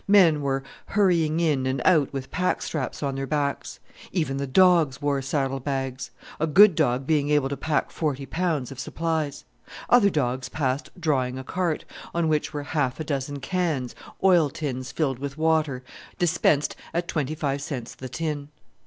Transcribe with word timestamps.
Men 0.07 0.41
were 0.41 0.63
hurrying 0.87 1.39
in 1.39 1.67
and 1.67 1.79
out 1.85 2.11
with 2.11 2.31
pack 2.31 2.63
straps 2.63 3.03
on 3.03 3.13
their 3.13 3.27
backs. 3.27 3.79
Even 4.11 4.37
the 4.37 4.47
dogs 4.47 4.99
wore 4.99 5.21
saddle 5.21 5.59
bags 5.59 6.09
a 6.39 6.47
good 6.47 6.73
dog 6.73 7.05
being 7.05 7.29
able 7.29 7.49
to 7.49 7.55
pack 7.55 7.91
forty 7.91 8.25
pounds 8.25 8.71
of 8.71 8.79
supplies. 8.79 9.45
Other 9.91 10.09
dogs 10.09 10.49
passed 10.49 10.89
drawing 10.99 11.37
a 11.37 11.43
cart, 11.43 11.85
on 12.15 12.27
which 12.29 12.51
were 12.51 12.63
half 12.63 12.99
a 12.99 13.03
dozen 13.03 13.41
cans, 13.41 13.93
oil 14.23 14.49
tins 14.49 14.91
filled 14.91 15.19
with 15.19 15.37
water, 15.37 15.83
dispensed 16.17 16.75
at 16.95 17.07
twenty 17.07 17.35
five 17.35 17.61
cents 17.61 17.93
the 17.93 18.09
tin. 18.09 18.47